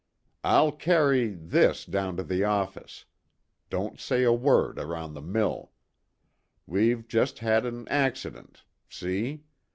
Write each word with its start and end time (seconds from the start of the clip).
I'll 0.43 0.71
carry 0.71 1.27
this 1.27 1.85
down 1.85 2.17
to 2.17 2.23
the 2.23 2.43
office. 2.43 3.05
Don't 3.69 3.99
say 3.99 4.23
a 4.23 4.33
word 4.33 4.79
around 4.79 5.13
the 5.13 5.21
mill. 5.21 5.73
We've 6.65 7.07
just 7.07 7.37
had 7.37 7.67
an 7.67 7.87
accident. 7.87 8.63
See? 8.89 9.43